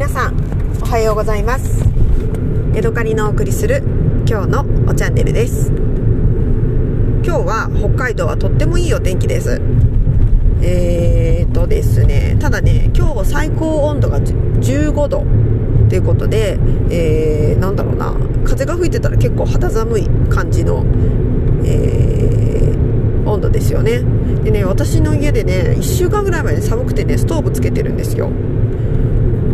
[0.00, 0.34] 皆さん
[0.82, 1.84] おはようございます。
[2.74, 3.82] 江戸カリのお送りする
[4.26, 5.70] 今日のおチャンネルです。
[7.22, 9.60] 今日は北海道はとってもいいお天気です。
[10.62, 15.26] えーとですねただね今日最高温度が15度
[15.90, 16.58] ということで、
[16.88, 18.14] えー、なんだろうな
[18.46, 20.82] 風が吹いてたら結構肌寒い感じの、
[21.66, 24.00] えー、温度ですよね。
[24.44, 28.30] でね私の家でね1週間ぐらい前に寒くてねストーブつけてるんですよ。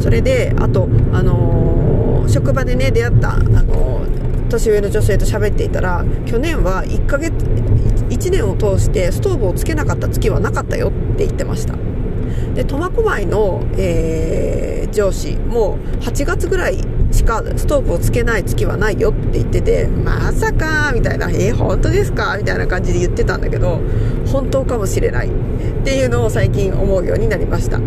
[0.00, 11.74] それであと、あのー、職場でね出会った、あのー、年上の女性と喋っていたら去年は1ヶ月1年を通してストーブをつけなかった月はなかったよって言ってました。
[12.54, 16.78] で苫小牧の、えー、上司もう8月ぐらい
[17.10, 23.80] しかストーブをつけない月はないよって言っててまさかみたいなえー、本当ですかみたいな感じで言ってたんだけど
[24.26, 25.30] 本当かもしれないっ
[25.84, 27.78] ていうのを最近思うようになりました。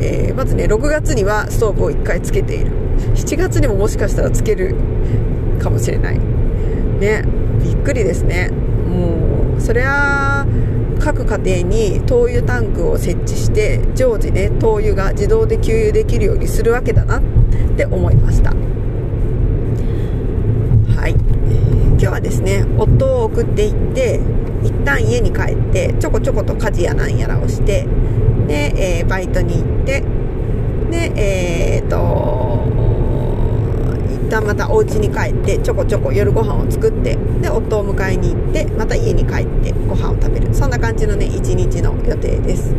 [0.00, 2.72] えー、まずね6月にはストーブを1回つけている。
[3.14, 4.74] 7月にももしかしたらつける
[5.58, 6.18] かもしれない。
[6.98, 7.24] ね
[7.62, 8.50] びっくりですね。
[8.50, 10.46] もうそりゃ
[10.98, 17.22] 各家庭に灯油タンクを設置して常時ね灯油が自動で給油できるようにするわけだなっ
[17.76, 18.50] て思いました。
[21.00, 24.20] はい、今日はですね夫を送っていって
[24.62, 27.86] 一旦家に帰ってちょこちょこと家事やなんやらをして
[28.48, 30.02] で、えー、バイトに行って
[34.36, 40.54] 旦またお家に帰ってちょこちょこ夜ご飯を作ってで夫を迎えに行ってまた家に帰ってご飯を食べる。
[40.54, 42.74] そんな感じのね一日の予定です。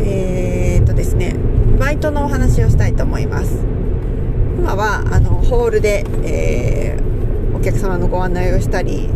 [0.00, 1.36] えー、っとですね
[1.78, 3.64] バイトのお話をしたいと思います。
[4.58, 9.08] 今はあのホールで、えー、お客様のご案内をしたり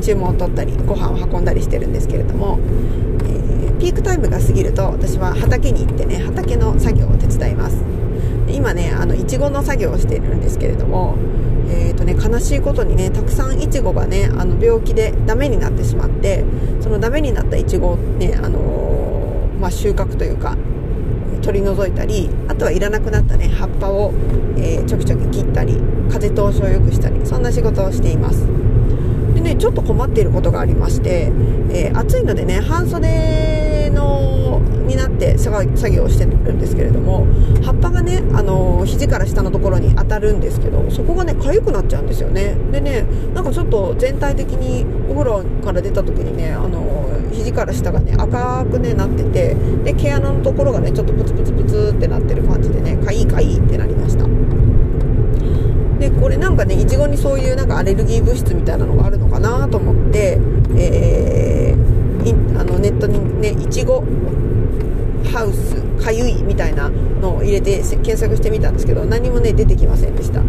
[0.00, 2.58] 注文を取ったりご飯を運んだりしてるんですけれども
[3.78, 7.76] ピークタイムが過ぎると私は畑に行ってね畑の作業を手伝います。
[8.48, 11.16] 今ねあのいちごの作業をしているんですけれども
[11.72, 16.44] えーとね、悲しいことにねたくさんいちごがねあの病気でダメになってしまって
[16.80, 20.56] そのダメになったいちごをね、あのー、まあ、収穫というか
[21.42, 24.12] 取り除いたりあとはいらなくなったね葉っぱを、
[24.56, 25.80] えー、ちょきちょき切ったり
[26.10, 28.46] 風通しを良くしたりそんな仕事をしています。
[29.34, 31.32] でねちょっと困っていることがありまして、
[31.70, 33.08] えー、暑いのでね半袖
[33.92, 37.26] のになって作業をしてるんですけれども
[37.62, 42.56] 葉っぱがね、あの肘から下のところに当たるんですけどそこがね痒くなっちゃうんですよね。
[42.72, 43.04] でね
[43.34, 46.82] なんかちょっと全体的にお風呂から出た時にね、あの
[47.32, 49.54] 肘から下がね赤くねなってて
[49.84, 54.26] で毛穴のところがねちょっとプツプツプツってなってる感じでねかいかいってなりました。
[55.98, 60.40] でこれなんかねいちごにそういうなんかアレルギー物質みたいなのがあるのかなと思って、
[60.76, 61.51] えー、
[62.30, 64.04] あのネットにねいちご
[65.32, 70.42] ハウスかゆいみたいなのを入れて検索してみたんですけど何もね出てきませんでした。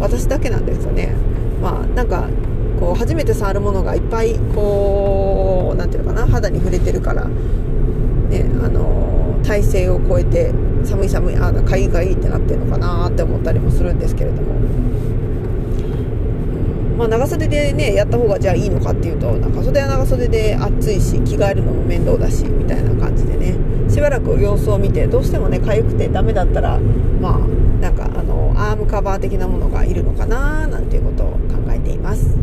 [0.00, 1.14] 私だけなんですよね。
[1.60, 2.28] まあなんか
[2.78, 10.52] こう初めて触るものがいっぱいこう何ていうのかな肌に触れてるからねあの体勢を超えて
[10.84, 14.58] 寒い寒いあかゆいかゆいってなってるのかなって思ったりもするんですけれども。
[16.98, 23.54] まあ、長袖でねやった方がじゃあいいのかっていうと長袖は長袖で暑いし着替えるのも面倒だしみたいな感じでね。
[23.88, 26.78] しばらく様子を見てどうしてもね痒くてダメだったら
[27.20, 27.38] まあ
[27.80, 31.38] なんかあのアームカバー的なものがいるのかななんていうことを考
[31.70, 32.36] えています、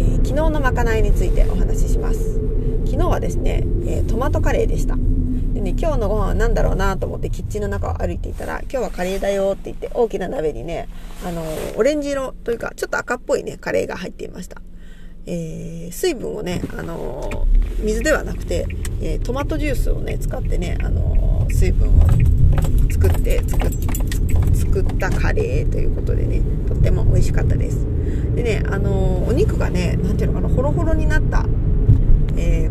[0.00, 2.49] えー、昨日のまかないについてお話しします。
[2.90, 10.88] 昨日はですね、えー、トマトカレーでしたでね、今日のご飯は何だろうなと思ってキッチンの中を歩いていたら、今日はカレーだよって言って大きな鍋にね、
[11.24, 11.44] あの、
[11.76, 14.60] オレンジ色というか、ちょっと赤っぽいね、カレーが入っていました。
[15.26, 17.46] えー、水分をね、あの
[17.78, 18.66] 水ではなくて、
[19.00, 22.02] え、トマトジュースをね、使ってね、あの水分を
[22.90, 23.70] 作って作っ、
[24.54, 27.86] 作ったカレーということでね、とっても美味しかったです。
[28.34, 31.44] でね、あのお肉がね、なんていうのかな、ホロホロになった、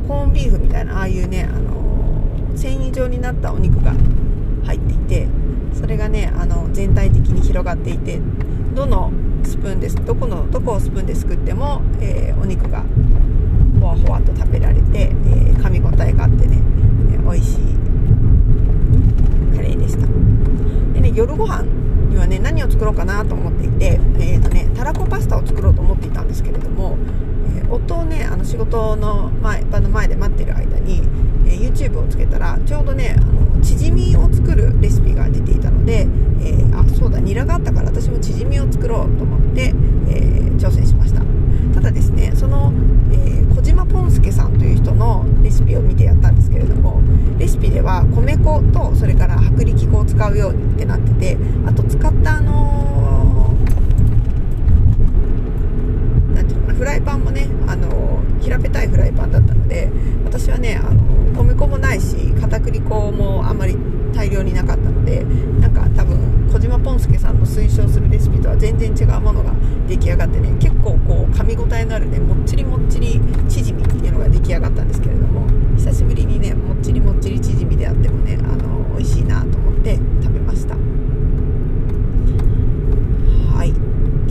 [0.09, 3.94] コーンビーフみたいな、ああいうね、あの繊維状になったお肉が
[4.63, 5.27] 入っていて
[5.73, 8.19] それがねあの全体的に広がっていて
[8.73, 9.11] どの
[9.44, 12.83] スプーンですどこのどこをスプーンですくっても、えー、お肉が
[13.79, 16.57] ほわほわと食べられて、えー、噛み応えがあってね、
[17.13, 17.57] えー、美味しい
[19.55, 20.07] カレーでした。
[20.94, 21.63] でね夜ご飯
[22.09, 26.97] にはね何を作ろうかなと思っていて、えーとね、たらこパスタを作ろうと思っていたんですけれども、
[27.69, 31.01] 夫をねあの仕事の前場の前で待ってる間に
[31.45, 36.07] え YouTube をつけたらちょうどねあのチヂミを作るレシピが出ていたので、
[36.42, 41.21] えー、あそうだニラがあったから私もチヂミを作ろうと思って、えー、挑戦しました。
[41.74, 42.74] ただですねその、
[43.12, 47.01] え、小島ポンスケさんという人のレシピを見てやったんですけれども
[47.38, 59.89] レシピでは米粉とそれから薄力粉を使うようにってなっててあと使ったあのー、なんていうのかなフライパンもねあの、平べたいフライパンだったので
[60.24, 61.03] 私はねあの
[61.36, 63.77] 米粉もないし片栗粉もあまり
[64.13, 65.24] 大量になかったので
[65.59, 69.53] なんか多分小島ポンスケさんの推奨するレシピとは全然違うものが
[69.88, 73.19] 出来上がってね結構こう噛み応えのあるねもっちりもっちり
[73.50, 75.47] チヂミっていうのが出来上がったんですけれども
[75.77, 80.75] 久しぶりにねもっちりもっちりチヂミであってもねあの美味しいなと思って食べました
[83.56, 83.74] はい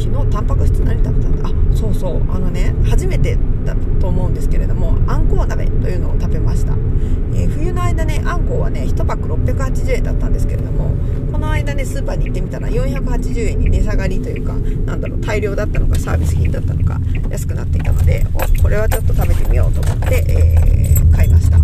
[0.01, 10.91] 昨日タンパク質何食べたんだあそうそうあのね初めてだと思うんですけれどもあんこう鍋というのを食べました、えー、冬の間ねあんこうはね1パック680円だったんですけれども
[11.31, 14.55] この間ねスーパーに行ってみたら480円に値下がりというか
[14.87, 16.99] なんだろう大量だったのかサービス品だったのか
[17.31, 21.59] 安くなっていたのでおこれはちょっと食べてみようと思って、えー、買いました。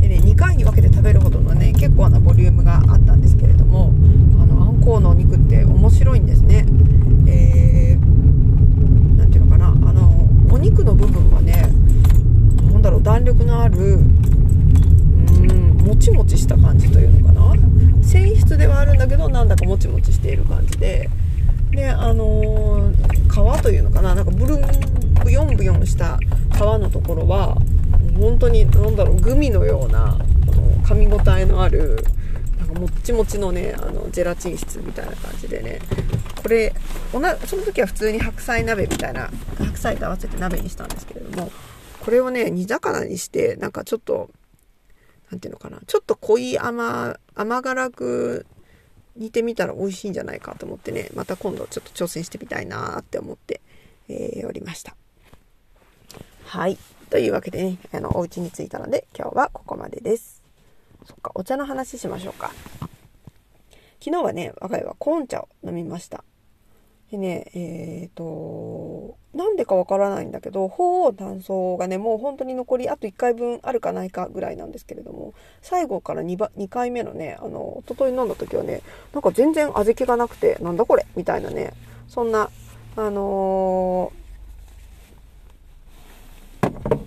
[0.00, 3.92] でね2回に分けて食べるほどのね結構なボリュームがあったんですけれども
[4.40, 6.66] あのあんこうのお肉って面白いんですね
[7.26, 11.68] えー、なんていうのかなあのお肉の部分はね
[12.70, 17.52] なんだろう弾力のあるうんもちもちした感じというのかな。
[18.02, 21.08] 繊維質ではあるんだけどなんだかもちもちしている感じで。
[21.70, 24.14] であのー、皮というのかな。
[24.16, 24.62] なんかブルン
[25.24, 26.18] ブヨンブヨンした
[26.52, 27.56] 皮のところは
[28.18, 30.24] 本当に何だろうグミのようなあの
[30.82, 32.04] 噛み応えのある
[32.58, 35.78] なんかもっちもちのねあのジェラチン質みたいな感じでね。
[36.42, 36.74] これ
[37.12, 41.52] その時は普通に白菜鍋みたいな白菜と合わせて鍋にしたんですけれども
[42.02, 44.28] これをね煮魚にしてなんかちょっと
[45.30, 48.44] 何ていうのかなちょっと濃い甘甘辛く
[49.14, 53.60] 煮てみたら美味しいんじゃないかと思ってねまた今度ちょっと挑戦してみたいなって思って、
[54.08, 54.96] えー、おりました。
[56.46, 56.76] はい。
[57.08, 60.42] というわけでねあのお家に着いたので今日はここまでです。
[61.06, 62.50] そっかお茶の話しましょうか。
[64.00, 66.24] 昨日はね我が家はコーン茶を飲みました。
[67.12, 78.80] でね、えっ、ー、と、なんでかわからないんだけど、鳳凰炭素がね、もう本当に残りあと1回分あるかないかぐらいなんですけれども、最後から 2, 2回目のね、あの、おととい飲んだ時はね、
[79.12, 81.74] なんか全然小豆がなくて、なんだこれみたいなね、
[82.08, 82.48] そんな、
[82.96, 86.98] あのー、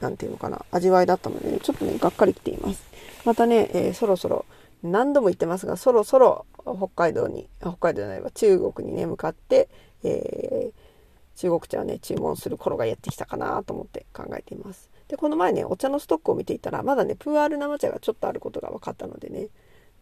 [0.00, 2.82] なんていうのかな、味わいだったので、ね、ちょっとね、がっかりきています。
[3.26, 4.46] またね、えー、そろそろ、
[4.82, 9.68] 何度も言ってますが、そろそろ北海道に、北海道じゃないわ、中国にね、向かって、
[10.02, 14.90] えー、中国茶をね、注文する頃がやってきたかなと思って考えています。
[15.08, 19.48] で、この前ね、お茶のストックを見ていたら、まだね、プーアール生茶がちょっとあることが分かったのでね、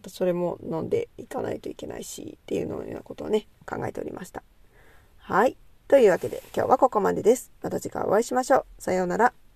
[0.07, 4.43] それも飲んでいかないといけないし、っていうようなことをね、考えておりました。
[5.17, 5.57] はい。
[5.89, 7.51] というわけで、今日はここまでです。
[7.63, 8.83] また次回お会いしましょう。
[8.83, 9.48] さようなら。